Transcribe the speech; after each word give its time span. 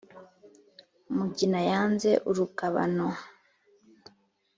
mugina 1.15 1.59
yanze 1.71 2.09
urugabano. 2.29 3.07